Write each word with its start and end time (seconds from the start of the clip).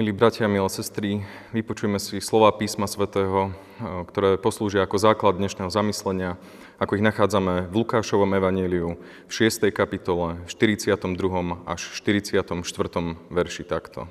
Milí 0.00 0.16
bratia, 0.16 0.48
milé 0.48 0.64
sestry, 0.72 1.28
vypočujeme 1.52 2.00
si 2.00 2.24
slova 2.24 2.48
písma 2.56 2.88
svätého, 2.88 3.52
eh, 3.52 4.00
ktoré 4.08 4.40
poslúžia 4.40 4.80
ako 4.80 4.96
základ 4.96 5.36
dnešného 5.36 5.68
zamyslenia, 5.68 6.40
ako 6.80 6.96
ich 6.96 7.04
nachádzame 7.04 7.68
v 7.68 7.84
Lukášovom 7.84 8.32
evaníliu 8.32 8.96
v 9.28 9.32
6. 9.36 9.68
kapitole, 9.68 10.40
42. 10.48 11.60
až 11.68 11.92
44. 11.92 13.20
verši 13.28 13.68
takto. 13.68 14.08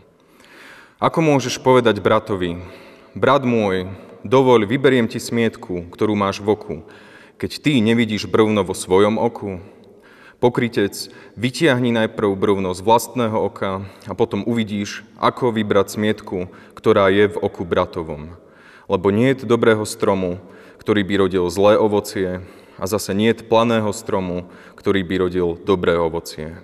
Ako 1.01 1.25
môžeš 1.25 1.57
povedať 1.57 1.97
bratovi, 2.05 2.61
brat 3.17 3.41
môj, 3.41 3.89
dovoľ, 4.21 4.69
vyberiem 4.69 5.09
ti 5.09 5.17
smietku, 5.17 5.89
ktorú 5.89 6.13
máš 6.13 6.37
v 6.37 6.53
oku, 6.53 6.75
keď 7.41 7.65
ty 7.65 7.81
nevidíš 7.81 8.29
brvno 8.29 8.61
vo 8.61 8.77
svojom 8.77 9.17
oku? 9.17 9.57
Pokrytec, 10.39 11.11
vytiahni 11.35 11.91
najprv 11.91 12.31
brvno 12.39 12.71
z 12.71 12.79
vlastného 12.79 13.35
oka 13.35 13.83
a 14.07 14.13
potom 14.15 14.47
uvidíš, 14.47 15.03
ako 15.19 15.51
vybrať 15.51 15.99
smietku, 15.99 16.47
ktorá 16.79 17.11
je 17.11 17.27
v 17.27 17.37
oku 17.43 17.67
bratovom. 17.67 18.39
Lebo 18.87 19.11
nie 19.11 19.35
je 19.35 19.43
dobrého 19.43 19.83
stromu, 19.83 20.39
ktorý 20.79 21.03
by 21.03 21.27
rodil 21.27 21.43
zlé 21.51 21.75
ovocie, 21.75 22.39
a 22.79 22.87
zase 22.87 23.11
nie 23.11 23.35
je 23.35 23.43
planého 23.43 23.91
stromu, 23.91 24.47
ktorý 24.79 25.03
by 25.03 25.15
rodil 25.27 25.59
dobré 25.67 25.99
ovocie. 25.99 26.55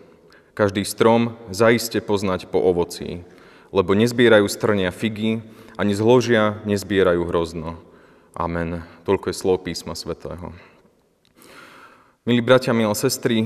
Každý 0.56 0.88
strom 0.88 1.36
zaiste 1.52 2.00
poznať 2.00 2.48
po 2.48 2.64
ovocí, 2.64 3.28
lebo 3.76 3.92
nezbierajú 3.92 4.48
strnia 4.48 4.96
figy, 4.96 5.44
ani 5.76 5.92
zložia 5.92 6.64
nezbierajú 6.64 7.28
hrozno. 7.28 7.76
Amen. 8.32 8.88
Toľko 9.04 9.32
je 9.32 9.36
slov 9.36 9.68
písma 9.68 10.00
svätého. 10.00 10.56
Milí 12.26 12.42
bratia, 12.42 12.74
milé 12.74 12.90
sestry, 12.98 13.46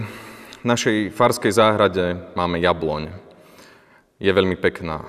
v 0.64 0.66
našej 0.66 1.12
farskej 1.12 1.52
záhrade 1.52 2.16
máme 2.32 2.64
jabloň. 2.64 3.12
Je 4.24 4.32
veľmi 4.32 4.56
pekná. 4.56 5.04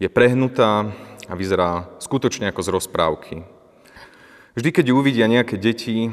Je 0.00 0.08
prehnutá 0.08 0.88
a 1.28 1.36
vyzerá 1.36 1.92
skutočne 2.00 2.48
ako 2.48 2.64
z 2.64 2.72
rozprávky. 2.72 3.34
Vždy, 4.56 4.68
keď 4.72 4.84
ju 4.88 4.94
uvidia 4.96 5.28
nejaké 5.28 5.60
deti, 5.60 6.08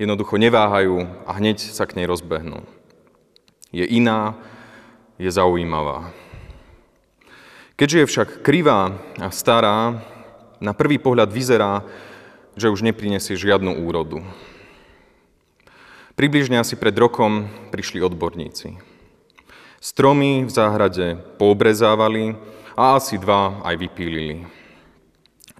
jednoducho 0.00 0.40
neváhajú 0.40 1.04
a 1.28 1.36
hneď 1.36 1.60
sa 1.60 1.84
k 1.84 2.00
nej 2.00 2.08
rozbehnú. 2.08 2.64
Je 3.68 3.84
iná, 3.84 4.40
je 5.20 5.28
zaujímavá. 5.28 6.16
Keďže 7.76 7.98
je 8.00 8.08
však 8.08 8.28
krivá 8.40 8.96
a 9.20 9.28
stará, 9.28 10.00
na 10.64 10.72
prvý 10.72 10.96
pohľad 10.96 11.28
vyzerá, 11.28 11.84
že 12.56 12.72
už 12.72 12.80
neprinesie 12.80 13.36
žiadnu 13.36 13.84
úrodu. 13.84 14.24
Približne 16.18 16.58
asi 16.58 16.74
pred 16.74 16.98
rokom 16.98 17.46
prišli 17.70 18.02
odborníci. 18.02 18.74
Stromy 19.78 20.42
v 20.42 20.50
záhrade 20.50 21.14
poobrezávali 21.38 22.34
a 22.74 22.98
asi 22.98 23.22
dva 23.22 23.62
aj 23.62 23.78
vypílili. 23.78 24.42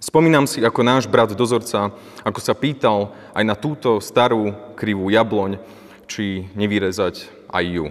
Spomínam 0.03 0.43
si, 0.43 0.59
ako 0.59 0.83
náš 0.83 1.07
brat 1.07 1.31
dozorca, 1.31 1.95
ako 2.27 2.43
sa 2.43 2.51
pýtal 2.59 3.15
aj 3.31 3.43
na 3.47 3.55
túto 3.55 4.03
starú 4.03 4.51
krivú 4.75 5.07
jabloň, 5.07 5.63
či 6.11 6.51
nevyrezať 6.51 7.31
aj 7.47 7.63
ju. 7.63 7.85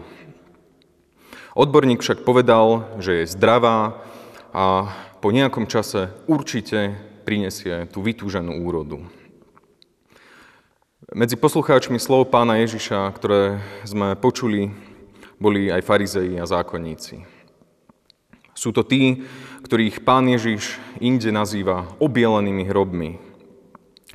Odborník 1.57 2.05
však 2.05 2.21
povedal, 2.21 2.85
že 3.01 3.25
je 3.25 3.33
zdravá 3.33 3.97
a 4.53 4.93
po 5.25 5.33
nejakom 5.33 5.65
čase 5.65 6.13
určite 6.29 7.01
prinesie 7.25 7.89
tú 7.89 8.05
vytúženú 8.05 8.61
úrodu. 8.61 9.09
Medzi 11.09 11.41
poslucháčmi 11.41 11.97
slov 11.97 12.29
pána 12.29 12.61
Ježiša, 12.61 13.09
ktoré 13.17 13.65
sme 13.81 14.13
počuli, 14.13 14.69
boli 15.41 15.73
aj 15.73 15.81
farizei 15.81 16.37
a 16.37 16.45
zákonníci. 16.45 17.25
Sú 18.53 18.77
to 18.77 18.85
tí, 18.85 19.25
ktorých 19.65 20.05
pán 20.05 20.29
Ježiš 20.29 20.77
inde 21.01 21.33
nazýva 21.33 21.89
obielenými 21.97 22.69
hrobmi. 22.69 23.17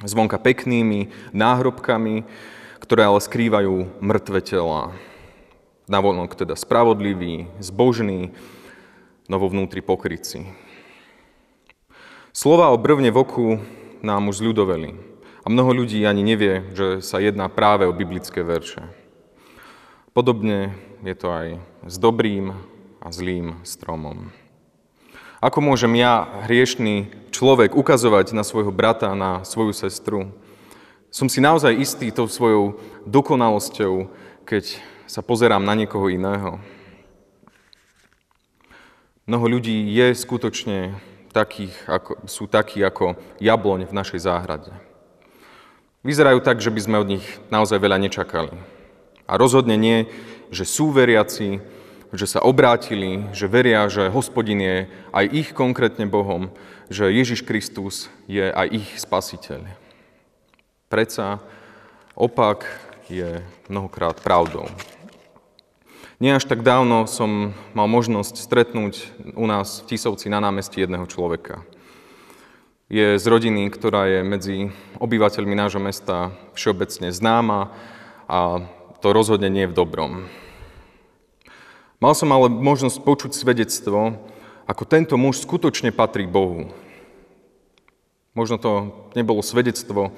Zvonka 0.05 0.37
peknými 0.37 1.09
náhrobkami, 1.33 2.29
ktoré 2.77 3.09
ale 3.09 3.25
skrývajú 3.25 3.97
mŕtve 3.97 4.45
tela. 4.45 4.93
Navonok 5.89 6.37
teda 6.37 6.53
spravodlivý, 6.53 7.49
zbožný, 7.57 8.37
no 9.25 9.41
vo 9.41 9.49
vnútri 9.49 9.81
pokryci. 9.81 10.45
Slova 12.29 12.69
o 12.69 12.77
brvne 12.77 13.09
v 13.09 13.17
oku 13.17 13.47
nám 14.05 14.29
už 14.29 14.45
zľudoveli. 14.45 15.12
A 15.43 15.51
mnoho 15.51 15.83
ľudí 15.83 15.99
ani 16.07 16.23
nevie, 16.23 16.71
že 16.71 17.03
sa 17.03 17.19
jedná 17.19 17.51
práve 17.51 17.83
o 17.83 17.91
biblické 17.91 18.39
verše. 18.47 18.79
Podobne 20.15 20.71
je 21.03 21.15
to 21.19 21.27
aj 21.35 21.47
s 21.83 21.99
dobrým 21.99 22.55
a 23.03 23.07
zlým 23.11 23.59
stromom. 23.67 24.31
Ako 25.43 25.59
môžem 25.59 25.99
ja, 25.99 26.23
hriešný 26.47 27.11
človek, 27.35 27.75
ukazovať 27.75 28.31
na 28.31 28.47
svojho 28.47 28.71
brata, 28.71 29.11
na 29.11 29.43
svoju 29.43 29.75
sestru? 29.75 30.31
Som 31.11 31.27
si 31.27 31.43
naozaj 31.43 31.75
istý 31.75 32.15
tou 32.15 32.31
svojou 32.31 32.79
dokonalosťou, 33.03 34.07
keď 34.47 34.79
sa 35.11 35.19
pozerám 35.19 35.67
na 35.67 35.75
niekoho 35.75 36.07
iného. 36.07 36.63
Mnoho 39.27 39.59
ľudí 39.59 39.91
je 39.91 40.15
skutočne 40.15 40.95
takých, 41.35 41.75
ako, 41.91 42.23
sú 42.23 42.47
takí 42.47 42.79
ako 42.79 43.19
jabloň 43.43 43.91
v 43.91 43.97
našej 43.99 44.23
záhrade. 44.23 44.71
Vyzerajú 46.03 46.43
tak, 46.43 46.59
že 46.59 46.67
by 46.67 46.81
sme 46.83 46.99
od 46.99 47.07
nich 47.15 47.25
naozaj 47.47 47.79
veľa 47.79 47.95
nečakali. 47.95 48.51
A 49.23 49.39
rozhodne 49.39 49.79
nie, 49.79 50.03
že 50.51 50.67
sú 50.67 50.91
veriaci, 50.91 51.63
že 52.11 52.27
sa 52.27 52.43
obrátili, 52.43 53.23
že 53.31 53.47
veria, 53.47 53.87
že 53.87 54.11
hospodin 54.11 54.59
je 54.59 54.77
aj 55.15 55.25
ich 55.31 55.49
konkrétne 55.55 56.03
Bohom, 56.03 56.51
že 56.91 57.07
Ježiš 57.07 57.47
Kristus 57.47 58.11
je 58.27 58.51
aj 58.51 58.67
ich 58.83 58.87
spasiteľ. 58.99 59.63
Preca 60.91 61.39
opak 62.19 62.67
je 63.07 63.39
mnohokrát 63.71 64.19
pravdou. 64.19 64.67
Nie 66.19 66.35
až 66.35 66.51
tak 66.51 66.67
dávno 66.67 67.07
som 67.07 67.55
mal 67.71 67.87
možnosť 67.87 68.43
stretnúť 68.43 69.07
u 69.39 69.47
nás 69.47 69.79
v 69.79 69.95
Tisovci 69.95 70.27
na 70.27 70.43
námestí 70.43 70.83
jedného 70.83 71.07
človeka 71.07 71.63
je 72.93 73.17
z 73.17 73.25
rodiny, 73.25 73.73
ktorá 73.73 74.05
je 74.05 74.19
medzi 74.21 74.57
obyvateľmi 75.01 75.57
nášho 75.57 75.81
mesta 75.81 76.29
všeobecne 76.53 77.09
známa 77.09 77.73
a 78.29 78.69
to 79.01 79.09
rozhodne 79.09 79.49
nie 79.49 79.65
je 79.65 79.73
v 79.73 79.77
dobrom. 79.81 80.11
Mal 81.97 82.13
som 82.13 82.29
ale 82.29 82.53
možnosť 82.53 83.01
počuť 83.01 83.31
svedectvo, 83.33 84.21
ako 84.69 84.83
tento 84.85 85.17
muž 85.17 85.41
skutočne 85.41 85.89
patrí 85.89 86.29
Bohu. 86.29 86.69
Možno 88.37 88.61
to 88.61 88.93
nebolo 89.17 89.41
svedectvo, 89.41 90.13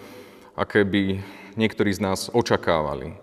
aké 0.59 0.84
by 0.84 1.24
niektorí 1.56 1.96
z 1.96 2.03
nás 2.03 2.28
očakávali. 2.28 3.16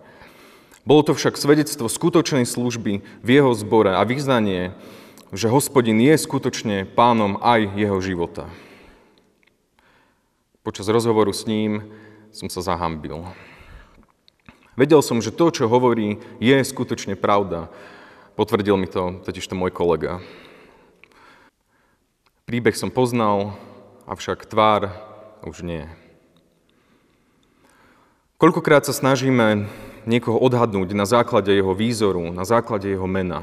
Bolo 0.89 1.05
to 1.05 1.13
však 1.13 1.37
svedectvo 1.37 1.93
skutočnej 1.93 2.49
služby 2.49 3.05
v 3.21 3.29
jeho 3.29 3.53
zbore 3.53 3.93
a 3.93 4.03
vyznanie, 4.09 4.73
že 5.29 5.53
hospodin 5.53 6.01
je 6.01 6.17
skutočne 6.17 6.89
pánom 6.89 7.37
aj 7.45 7.69
jeho 7.77 8.01
života. 8.01 8.49
Počas 10.63 10.87
rozhovoru 10.87 11.35
s 11.35 11.43
ním 11.51 11.91
som 12.31 12.47
sa 12.47 12.63
zahambil. 12.63 13.27
Vedel 14.79 15.03
som, 15.03 15.19
že 15.19 15.35
to, 15.35 15.51
čo 15.51 15.67
hovorí, 15.67 16.23
je 16.39 16.55
skutočne 16.63 17.19
pravda. 17.19 17.67
Potvrdil 18.39 18.79
mi 18.79 18.87
to 18.87 19.19
totiž 19.27 19.43
to 19.43 19.59
môj 19.59 19.75
kolega. 19.75 20.23
Príbeh 22.47 22.79
som 22.79 22.95
poznal, 22.95 23.59
avšak 24.07 24.47
tvár 24.47 24.95
už 25.43 25.67
nie. 25.67 25.91
Koľkokrát 28.39 28.87
sa 28.87 28.95
snažíme 28.95 29.67
niekoho 30.07 30.39
odhadnúť 30.39 30.95
na 30.95 31.11
základe 31.11 31.51
jeho 31.51 31.75
výzoru, 31.75 32.31
na 32.31 32.47
základe 32.47 32.87
jeho 32.87 33.11
mena, 33.11 33.43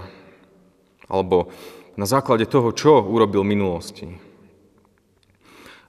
alebo 1.12 1.52
na 2.00 2.08
základe 2.08 2.48
toho, 2.48 2.72
čo 2.72 3.04
urobil 3.04 3.44
v 3.44 3.60
minulosti. 3.60 4.29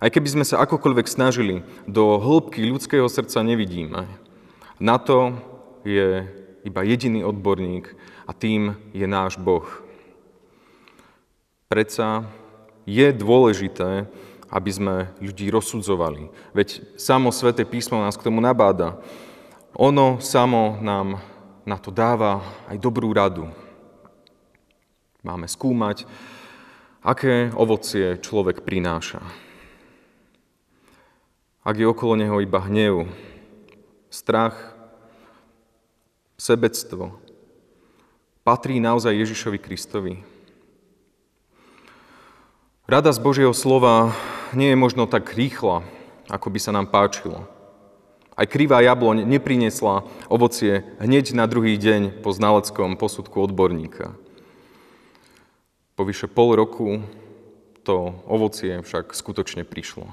Aj 0.00 0.08
keby 0.08 0.32
sme 0.32 0.44
sa 0.48 0.64
akokoľvek 0.64 1.04
snažili, 1.12 1.60
do 1.84 2.16
hĺbky 2.16 2.64
ľudského 2.64 3.04
srdca 3.04 3.44
nevidíme. 3.44 4.08
Na 4.80 4.96
to 4.96 5.36
je 5.84 6.24
iba 6.64 6.80
jediný 6.80 7.20
odborník 7.20 7.92
a 8.24 8.32
tým 8.32 8.80
je 8.96 9.04
náš 9.04 9.36
Boh. 9.36 9.68
Predsa 11.68 12.24
je 12.88 13.12
dôležité, 13.12 14.08
aby 14.48 14.70
sme 14.72 14.94
ľudí 15.20 15.52
rozsudzovali. 15.52 16.32
Veď 16.56 16.80
samo 16.96 17.28
Sveté 17.28 17.68
písmo 17.68 18.00
nás 18.00 18.16
k 18.16 18.24
tomu 18.24 18.40
nabáda. 18.40 18.96
Ono 19.76 20.16
samo 20.16 20.80
nám 20.80 21.20
na 21.68 21.76
to 21.76 21.92
dáva 21.92 22.40
aj 22.72 22.80
dobrú 22.80 23.12
radu. 23.12 23.52
Máme 25.20 25.44
skúmať, 25.44 26.08
aké 27.04 27.52
ovocie 27.52 28.16
človek 28.16 28.64
prináša 28.64 29.49
ak 31.60 31.76
je 31.76 31.84
okolo 31.84 32.16
neho 32.16 32.40
iba 32.40 32.56
hnev, 32.64 33.04
strach, 34.08 34.56
sebectvo, 36.40 37.20
patrí 38.40 38.80
naozaj 38.80 39.12
Ježišovi 39.12 39.58
Kristovi. 39.60 40.14
Rada 42.88 43.12
z 43.12 43.20
Božieho 43.20 43.52
slova 43.52 44.16
nie 44.56 44.72
je 44.72 44.80
možno 44.80 45.04
tak 45.04 45.36
rýchla, 45.36 45.84
ako 46.32 46.48
by 46.48 46.58
sa 46.58 46.72
nám 46.72 46.88
páčilo. 46.88 47.44
Aj 48.40 48.48
krivá 48.48 48.80
jabloň 48.80 49.28
neprinesla 49.28 50.08
ovocie 50.32 50.88
hneď 50.96 51.36
na 51.36 51.44
druhý 51.44 51.76
deň 51.76 52.24
po 52.24 52.32
znaleckom 52.32 52.96
posudku 52.96 53.36
odborníka. 53.36 54.16
Po 55.92 56.08
vyše 56.08 56.24
pol 56.24 56.56
roku 56.56 57.04
to 57.84 58.16
ovocie 58.24 58.80
však 58.80 59.12
skutočne 59.12 59.68
prišlo. 59.68 60.08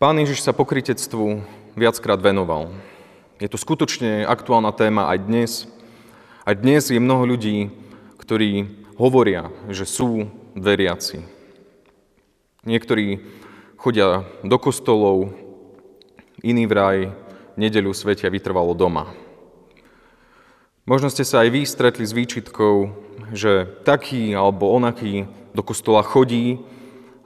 Pán 0.00 0.16
Ježiš 0.16 0.40
sa 0.40 0.56
pokritectvu 0.56 1.44
viackrát 1.76 2.16
venoval. 2.16 2.72
Je 3.36 3.52
to 3.52 3.60
skutočne 3.60 4.24
aktuálna 4.24 4.72
téma 4.72 5.12
aj 5.12 5.18
dnes. 5.28 5.50
Aj 6.40 6.56
dnes 6.56 6.88
je 6.88 6.96
mnoho 6.96 7.28
ľudí, 7.28 7.68
ktorí 8.16 8.80
hovoria, 8.96 9.52
že 9.68 9.84
sú 9.84 10.24
veriaci. 10.56 11.20
Niektorí 12.64 13.20
chodia 13.76 14.24
do 14.40 14.56
kostolov, 14.56 15.36
iný 16.40 16.64
vraj 16.64 17.12
nedeľu 17.60 17.92
svetia 17.92 18.32
vytrvalo 18.32 18.72
doma. 18.72 19.12
Možno 20.88 21.12
ste 21.12 21.28
sa 21.28 21.44
aj 21.44 21.52
vy 21.52 21.68
stretli 21.68 22.08
s 22.08 22.16
výčitkou, 22.16 22.88
že 23.36 23.68
taký 23.84 24.32
alebo 24.32 24.72
onaký 24.72 25.28
do 25.52 25.60
kostola 25.60 26.00
chodí, 26.00 26.56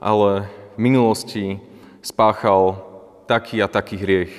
ale 0.03 0.51
v 0.75 0.91
minulosti 0.91 1.63
spáchal 2.05 2.77
taký 3.25 3.57
a 3.59 3.67
taký 3.67 3.97
hriech. 3.97 4.33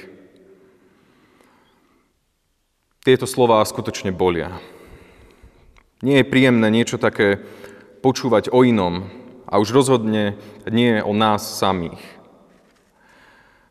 Tieto 3.03 3.27
slová 3.27 3.59
skutočne 3.67 4.15
bolia. 4.15 4.55
Nie 6.07 6.23
je 6.23 6.31
príjemné 6.31 6.71
niečo 6.71 7.03
také 7.03 7.43
počúvať 8.07 8.55
o 8.55 8.63
inom, 8.63 9.11
a 9.47 9.63
už 9.63 9.71
rozhodne 9.71 10.35
nie 10.67 10.99
o 10.99 11.15
nás 11.15 11.47
samých. 11.47 12.03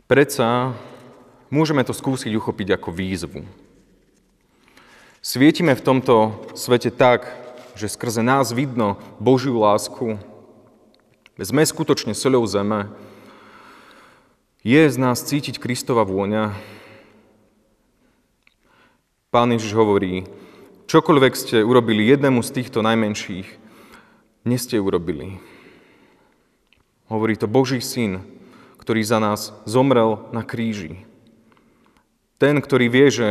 Predsa 0.07 0.74
môžeme 1.51 1.83
to 1.83 1.92
skúsiť 1.92 2.31
uchopiť 2.31 2.80
ako 2.80 2.89
výzvu. 2.95 3.44
Svietime 5.19 5.75
v 5.75 5.86
tomto 5.86 6.47
svete 6.53 6.94
tak, 6.94 7.27
že 7.75 7.92
skrze 7.92 8.24
nás 8.24 8.56
vidno 8.56 9.01
Božiu 9.19 9.59
lásku. 9.59 10.15
Sme 11.36 11.68
skutočne 11.68 12.15
soľou 12.15 12.47
zeme. 12.47 12.88
Je 14.66 14.82
z 14.82 14.98
nás 14.98 15.22
cítiť 15.22 15.62
Kristova 15.62 16.02
vôňa. 16.02 16.58
Pán 19.30 19.54
Ježiš 19.54 19.78
hovorí, 19.78 20.26
čokoľvek 20.90 21.34
ste 21.38 21.58
urobili 21.62 22.10
jednému 22.10 22.42
z 22.42 22.50
týchto 22.50 22.82
najmenších, 22.82 23.46
neste 24.42 24.82
urobili. 24.82 25.38
Hovorí 27.14 27.38
to 27.38 27.46
Boží 27.46 27.78
syn, 27.78 28.26
ktorý 28.82 29.06
za 29.06 29.22
nás 29.22 29.54
zomrel 29.70 30.26
na 30.34 30.42
kríži. 30.42 31.06
Ten, 32.42 32.58
ktorý 32.58 32.90
vie, 32.90 33.14
že 33.14 33.28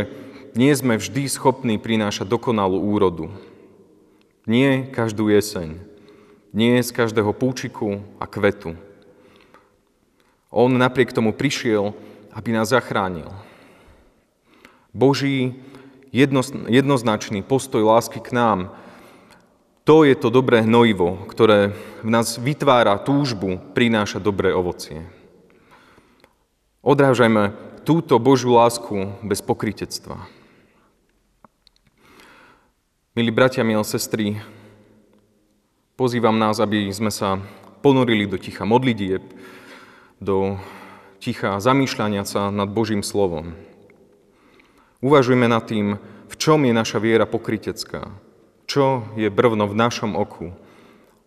nie 0.54 0.70
sme 0.70 1.02
vždy 1.02 1.26
schopní 1.26 1.82
prinášať 1.82 2.30
dokonalú 2.30 2.78
úrodu. 2.78 3.34
Nie 4.46 4.86
každú 4.86 5.34
jeseň, 5.34 5.82
nie 6.54 6.78
z 6.78 6.94
každého 6.94 7.34
púčiku 7.34 8.06
a 8.22 8.30
kvetu. 8.30 8.78
On 10.54 10.70
napriek 10.70 11.10
tomu 11.10 11.34
prišiel, 11.34 11.90
aby 12.30 12.54
nás 12.54 12.70
zachránil. 12.70 13.26
Boží 14.94 15.58
jednoznačný 16.70 17.42
postoj 17.42 17.82
lásky 17.82 18.22
k 18.22 18.30
nám 18.30 18.70
to 19.84 20.06
je 20.06 20.16
to 20.16 20.32
dobré 20.32 20.64
hnojivo, 20.64 21.28
ktoré 21.28 21.76
v 22.00 22.08
nás 22.08 22.40
vytvára 22.40 22.96
túžbu 23.02 23.60
prinášať 23.76 24.22
dobré 24.22 24.54
ovocie. 24.54 25.04
Odrážajme 26.80 27.52
túto 27.84 28.16
Božiu 28.16 28.56
lásku 28.56 29.12
bez 29.20 29.44
pokritectva. 29.44 30.24
Milí 33.12 33.28
bratia, 33.28 33.60
milé 33.60 33.84
sestry, 33.84 34.40
pozývam 36.00 36.40
nás, 36.40 36.64
aby 36.64 36.88
sme 36.88 37.12
sa 37.12 37.36
ponorili 37.84 38.24
do 38.24 38.40
ticha 38.40 38.64
modlitieb, 38.64 39.20
do 40.24 40.56
ticha 41.20 41.60
zamýšľania 41.60 42.24
sa 42.24 42.48
nad 42.48 42.72
Božím 42.72 43.04
slovom. 43.04 43.52
Uvažujme 45.04 45.44
nad 45.44 45.68
tým, 45.68 46.00
v 46.32 46.34
čom 46.40 46.64
je 46.64 46.72
naša 46.72 46.96
viera 46.96 47.28
pokritecká, 47.28 48.08
čo 48.64 49.04
je 49.20 49.28
brvno 49.28 49.68
v 49.68 49.76
našom 49.76 50.16
oku 50.16 50.56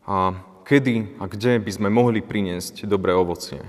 a 0.09 0.33
kedy 0.65 1.21
a 1.21 1.29
kde 1.29 1.61
by 1.61 1.71
sme 1.71 1.89
mohli 1.93 2.25
priniesť 2.25 2.89
dobré 2.89 3.13
ovocie. 3.13 3.61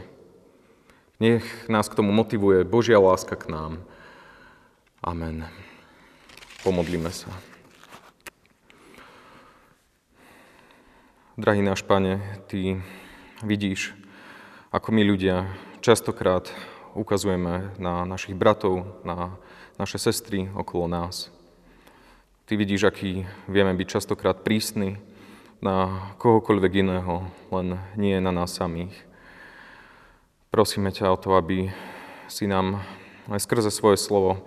Nech 1.20 1.44
nás 1.68 1.92
k 1.92 1.98
tomu 2.00 2.08
motivuje 2.08 2.64
Božia 2.64 2.96
láska 2.96 3.36
k 3.36 3.52
nám. 3.52 3.84
Amen. 5.04 5.44
Pomodlíme 6.64 7.12
sa. 7.12 7.30
Drahý 11.38 11.62
náš 11.62 11.86
Pane, 11.86 12.18
Ty 12.50 12.82
vidíš, 13.46 13.94
ako 14.68 14.92
my 14.92 15.00
ľudia 15.00 15.48
častokrát 15.80 16.52
ukazujeme 16.92 17.72
na 17.80 18.04
našich 18.04 18.36
bratov, 18.36 19.00
na 19.00 19.40
naše 19.80 19.96
sestry 19.96 20.52
okolo 20.52 20.84
nás. 20.84 21.32
Ty 22.44 22.56
vidíš, 22.56 22.84
aký 22.84 23.24
vieme 23.48 23.72
byť 23.72 23.88
častokrát 23.88 24.44
prísny 24.44 25.00
na 25.64 26.12
kohokoľvek 26.20 26.72
iného, 26.84 27.32
len 27.48 27.80
nie 27.96 28.20
na 28.20 28.28
nás 28.28 28.52
samých. 28.52 28.92
Prosíme 30.52 30.92
ťa 30.92 31.12
o 31.12 31.20
to, 31.20 31.36
aby 31.40 31.72
si 32.28 32.44
nám 32.44 32.84
aj 33.32 33.40
skrze 33.44 33.72
svoje 33.72 33.96
slovo 33.96 34.44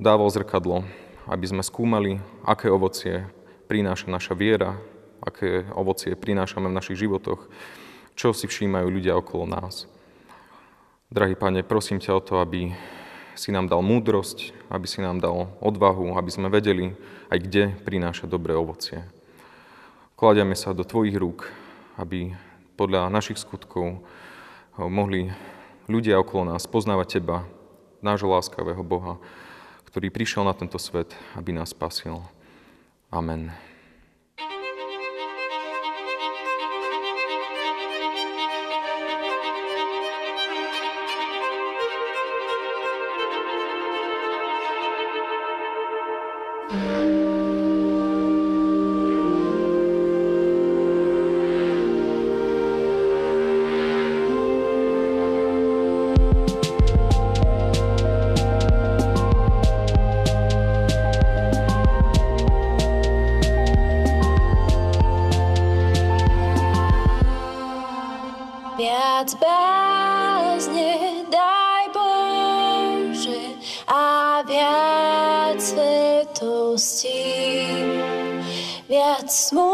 dával 0.00 0.32
zrkadlo, 0.32 0.84
aby 1.28 1.44
sme 1.44 1.60
skúmali, 1.60 2.20
aké 2.40 2.72
ovocie 2.72 3.28
prináša 3.68 4.08
naša 4.08 4.32
viera, 4.32 4.80
aké 5.20 5.68
ovocie 5.76 6.16
prinášame 6.16 6.72
v 6.72 6.76
našich 6.80 7.00
životoch, 7.04 7.48
čo 8.18 8.34
si 8.34 8.50
všímajú 8.50 8.90
ľudia 8.90 9.14
okolo 9.14 9.46
nás. 9.46 9.86
Drahý 11.06 11.38
Pane, 11.38 11.62
prosím 11.62 12.02
ťa 12.02 12.18
o 12.18 12.20
to, 12.20 12.42
aby 12.42 12.74
si 13.38 13.54
nám 13.54 13.70
dal 13.70 13.78
múdrosť, 13.78 14.50
aby 14.66 14.90
si 14.90 14.98
nám 14.98 15.22
dal 15.22 15.54
odvahu, 15.62 16.18
aby 16.18 16.26
sme 16.26 16.50
vedeli 16.50 16.98
aj 17.30 17.38
kde 17.46 17.64
prináša 17.86 18.26
dobré 18.26 18.58
ovocie. 18.58 19.06
Kladiame 20.18 20.58
sa 20.58 20.74
do 20.74 20.82
Tvojich 20.82 21.14
rúk, 21.14 21.46
aby 21.94 22.34
podľa 22.74 23.06
našich 23.06 23.38
skutkov 23.38 23.86
eh, 23.94 23.98
mohli 24.82 25.30
ľudia 25.86 26.18
okolo 26.18 26.50
nás 26.50 26.66
poznávať 26.66 27.22
Teba, 27.22 27.46
nášho 28.02 28.26
láskavého 28.26 28.82
Boha, 28.82 29.22
ktorý 29.86 30.10
prišiel 30.10 30.42
na 30.42 30.58
tento 30.58 30.76
svet, 30.82 31.14
aby 31.38 31.54
nás 31.54 31.70
spasil. 31.70 32.18
Amen. 33.14 33.67
viac 74.58 75.60
svetosti, 75.62 77.22
viac 78.88 79.30
smutku. 79.30 79.67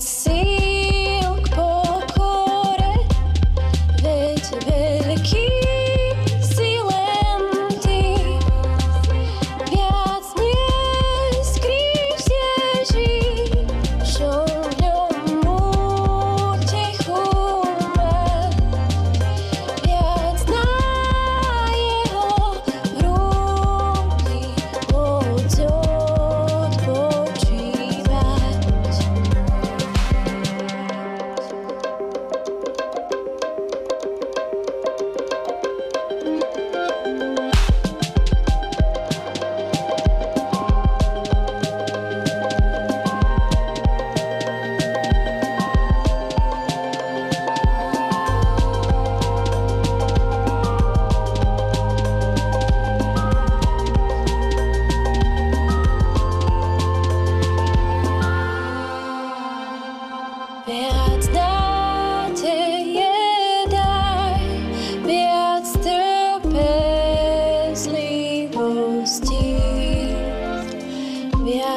So. 0.00 0.29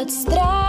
подстрах. 0.04 0.63